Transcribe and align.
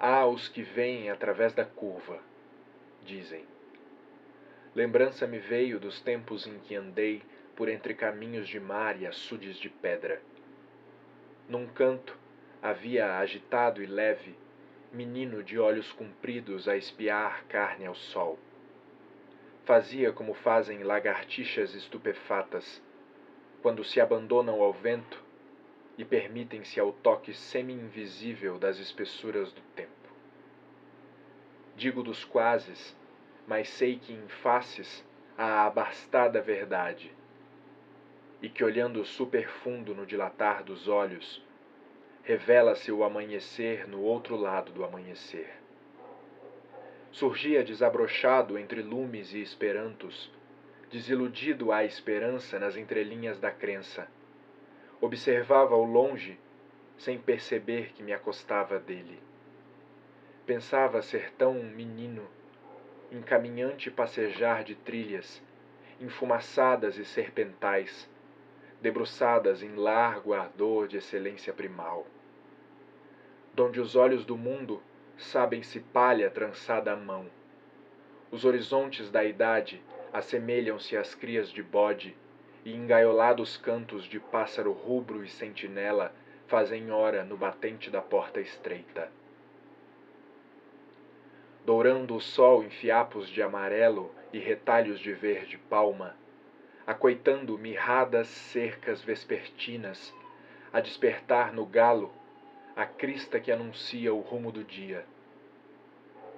Há 0.00 0.24
os 0.26 0.46
que 0.46 0.62
vêm 0.62 1.10
através 1.10 1.52
da 1.52 1.64
curva, 1.64 2.20
dizem. 3.04 3.44
Lembrança 4.72 5.26
me 5.26 5.40
veio 5.40 5.80
dos 5.80 6.00
tempos 6.00 6.46
em 6.46 6.56
que 6.60 6.76
andei 6.76 7.20
por 7.56 7.68
entre 7.68 7.94
caminhos 7.94 8.46
de 8.46 8.60
mar 8.60 9.00
e 9.00 9.04
açudes 9.04 9.56
de 9.56 9.68
pedra. 9.68 10.22
Num 11.48 11.66
canto 11.66 12.16
havia 12.62 13.18
agitado 13.18 13.82
e 13.82 13.86
leve 13.86 14.36
menino 14.92 15.42
de 15.42 15.58
olhos 15.58 15.90
compridos 15.90 16.68
a 16.68 16.76
espiar 16.76 17.44
carne 17.48 17.84
ao 17.84 17.96
sol. 17.96 18.38
Fazia 19.64 20.12
como 20.12 20.32
fazem 20.32 20.84
lagartixas 20.84 21.74
estupefatas 21.74 22.80
quando 23.60 23.82
se 23.82 24.00
abandonam 24.00 24.62
ao 24.62 24.72
vento 24.72 25.27
e 25.98 26.04
permitem-se 26.04 26.78
ao 26.78 26.92
toque 26.92 27.34
semi-invisível 27.34 28.56
das 28.56 28.78
espessuras 28.78 29.52
do 29.52 29.60
tempo. 29.74 29.90
Digo 31.76 32.04
dos 32.04 32.24
quases, 32.24 32.96
mas 33.46 33.68
sei 33.68 33.98
que 33.98 34.12
em 34.12 34.28
faces 34.28 35.04
há 35.36 35.62
a 35.62 35.66
abastada 35.66 36.40
verdade, 36.40 37.12
e 38.40 38.48
que 38.48 38.62
olhando 38.62 39.04
superfundo 39.04 39.92
no 39.94 40.06
dilatar 40.06 40.62
dos 40.62 40.86
olhos, 40.86 41.44
revela-se 42.22 42.92
o 42.92 43.02
amanhecer 43.02 43.88
no 43.88 44.00
outro 44.00 44.36
lado 44.36 44.70
do 44.70 44.84
amanhecer. 44.84 45.50
Surgia 47.10 47.64
desabrochado 47.64 48.56
entre 48.56 48.82
lumes 48.82 49.32
e 49.32 49.40
esperantos, 49.40 50.30
desiludido 50.90 51.72
à 51.72 51.84
esperança 51.84 52.58
nas 52.58 52.76
entrelinhas 52.76 53.40
da 53.40 53.50
crença. 53.50 54.08
Observava 55.00 55.74
ao 55.74 55.84
longe, 55.84 56.38
sem 56.96 57.18
perceber 57.18 57.92
que 57.92 58.02
me 58.02 58.12
acostava 58.12 58.78
dele. 58.78 59.20
Pensava 60.44 61.02
ser 61.02 61.32
tão 61.32 61.54
menino, 61.54 62.26
encaminhante 63.12 63.90
passejar 63.90 64.64
de 64.64 64.74
trilhas, 64.74 65.42
enfumaçadas 66.00 66.96
e 66.96 67.04
serpentais, 67.04 68.08
debruçadas 68.80 69.62
em 69.62 69.74
largo 69.74 70.32
ardor 70.32 70.88
de 70.88 70.96
excelência 70.96 71.52
primal 71.52 72.06
donde 73.58 73.80
os 73.80 73.96
olhos 73.96 74.24
do 74.24 74.36
mundo 74.36 74.80
sabem-se 75.16 75.80
palha 75.80 76.30
trançada 76.30 76.92
à 76.92 76.96
mão. 76.96 77.26
Os 78.30 78.44
horizontes 78.44 79.10
da 79.10 79.24
idade 79.24 79.82
assemelham-se 80.12 80.96
às 80.96 81.12
crias 81.12 81.50
de 81.50 81.60
bode, 81.60 82.16
e 82.68 82.76
engaiolados 82.76 83.56
cantos 83.56 84.04
de 84.04 84.20
pássaro 84.20 84.72
rubro 84.72 85.24
e 85.24 85.28
sentinela 85.28 86.12
fazem 86.46 86.90
hora 86.90 87.24
no 87.24 87.34
batente 87.34 87.88
da 87.88 88.02
porta 88.02 88.42
estreita. 88.42 89.10
Dourando 91.64 92.14
o 92.14 92.20
sol 92.20 92.62
em 92.62 92.68
fiapos 92.68 93.30
de 93.30 93.40
amarelo 93.42 94.14
e 94.34 94.38
retalhos 94.38 95.00
de 95.00 95.14
verde 95.14 95.56
palma, 95.56 96.14
acoitando 96.86 97.56
mirradas 97.56 98.28
cercas 98.28 99.00
vespertinas, 99.00 100.14
a 100.70 100.80
despertar 100.80 101.54
no 101.54 101.64
galo 101.64 102.12
a 102.76 102.84
crista 102.84 103.40
que 103.40 103.50
anuncia 103.50 104.12
o 104.12 104.20
rumo 104.20 104.52
do 104.52 104.62
dia. 104.62 105.06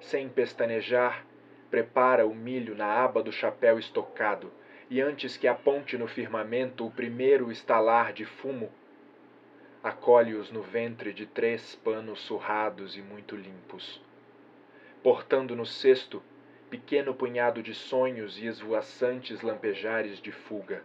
Sem 0.00 0.28
pestanejar, 0.28 1.26
prepara 1.68 2.24
o 2.24 2.32
milho 2.32 2.76
na 2.76 2.86
aba 2.86 3.20
do 3.20 3.32
chapéu 3.32 3.80
estocado, 3.80 4.52
e 4.90 5.00
antes 5.00 5.36
que 5.36 5.46
aponte 5.46 5.96
no 5.96 6.06
firmamento 6.06 6.86
o 6.86 6.90
primeiro 6.90 7.50
estalar 7.50 8.12
de 8.12 8.26
fumo, 8.26 8.70
acolhe-os 9.82 10.50
no 10.50 10.60
ventre 10.60 11.12
de 11.12 11.24
três 11.24 11.74
panos 11.76 12.20
surrados 12.20 12.96
e 12.96 13.00
muito 13.00 13.36
limpos. 13.36 14.02
Portando 15.02 15.56
no 15.56 15.64
cesto 15.64 16.22
pequeno 16.68 17.14
punhado 17.14 17.62
de 17.62 17.72
sonhos 17.72 18.36
e 18.36 18.46
esvoaçantes 18.46 19.40
lampejares 19.40 20.20
de 20.20 20.32
fuga. 20.32 20.82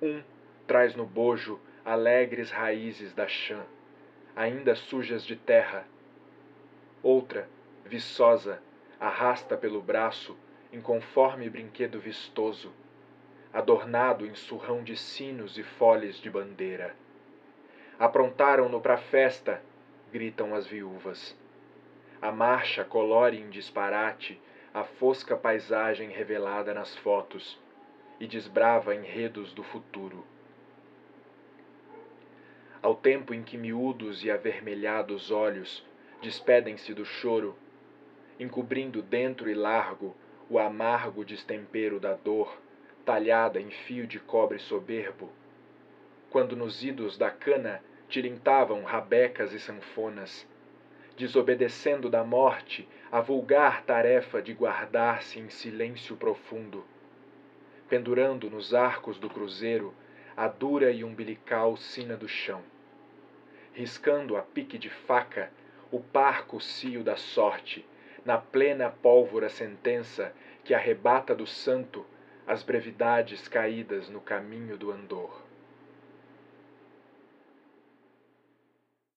Um 0.00 0.22
traz 0.66 0.94
no 0.94 1.04
bojo 1.04 1.60
alegres 1.84 2.50
raízes 2.50 3.12
da 3.12 3.28
chã 3.28 3.62
ainda 4.36 4.74
sujas 4.74 5.24
de 5.24 5.34
terra. 5.34 5.86
Outra, 7.02 7.48
viçosa, 7.86 8.62
arrasta 9.00 9.56
pelo 9.56 9.80
braço, 9.80 10.36
em 10.70 10.80
conforme 10.80 11.48
brinquedo 11.48 11.98
vistoso, 11.98 12.70
adornado 13.52 14.26
em 14.26 14.34
surrão 14.34 14.82
de 14.82 14.96
sinos 14.96 15.58
e 15.58 15.62
foles 15.62 16.16
de 16.16 16.30
bandeira. 16.30 16.94
Aprontaram-no 17.98 18.80
para 18.80 18.98
festa, 18.98 19.62
gritam 20.12 20.54
as 20.54 20.66
viúvas. 20.66 21.36
A 22.20 22.30
marcha 22.30 22.84
colore 22.84 23.38
em 23.40 23.48
disparate 23.48 24.40
a 24.74 24.84
fosca 24.84 25.36
paisagem 25.36 26.10
revelada 26.10 26.74
nas 26.74 26.94
fotos 26.96 27.58
e 28.20 28.26
desbrava 28.26 28.94
enredos 28.94 29.52
do 29.52 29.62
futuro 29.62 30.24
ao 32.86 32.94
tempo 32.94 33.34
em 33.34 33.42
que 33.42 33.58
miúdos 33.58 34.22
e 34.22 34.30
avermelhados 34.30 35.32
olhos 35.32 35.84
despedem-se 36.22 36.94
do 36.94 37.04
choro, 37.04 37.56
encobrindo 38.38 39.02
dentro 39.02 39.50
e 39.50 39.54
largo 39.54 40.16
o 40.48 40.56
amargo 40.56 41.24
destempero 41.24 41.98
da 41.98 42.14
dor, 42.14 42.56
talhada 43.06 43.58
em 43.58 43.70
fio 43.70 44.06
de 44.06 44.20
cobre 44.20 44.58
soberbo, 44.58 45.30
quando 46.28 46.54
nos 46.54 46.84
idos 46.84 47.16
da 47.16 47.30
cana 47.30 47.82
tilintavam 48.06 48.82
rabecas 48.82 49.54
e 49.54 49.58
sanfonas, 49.58 50.46
desobedecendo 51.16 52.10
da 52.10 52.22
morte 52.22 52.86
a 53.10 53.22
vulgar 53.22 53.82
tarefa 53.84 54.42
de 54.42 54.52
guardar-se 54.52 55.38
em 55.38 55.48
silêncio 55.48 56.16
profundo, 56.16 56.84
pendurando 57.88 58.50
nos 58.50 58.74
arcos 58.74 59.18
do 59.18 59.30
cruzeiro 59.30 59.94
a 60.36 60.48
dura 60.48 60.90
e 60.90 61.02
umbilical 61.02 61.78
sina 61.78 62.14
do 62.14 62.28
chão 62.28 62.62
riscando 63.76 64.38
a 64.38 64.42
pique 64.42 64.78
de 64.78 64.88
faca 64.88 65.52
o 65.92 66.00
parco 66.00 66.58
cio 66.58 67.04
da 67.04 67.14
sorte, 67.14 67.84
na 68.24 68.38
plena 68.38 68.88
pólvora 68.88 69.50
sentença 69.50 70.32
que 70.64 70.72
arrebata 70.72 71.34
do 71.34 71.46
santo 71.46 72.04
as 72.46 72.62
brevidades 72.62 73.48
caídas 73.48 74.08
no 74.08 74.20
caminho 74.20 74.76
do 74.76 74.92
andor. 74.92 75.42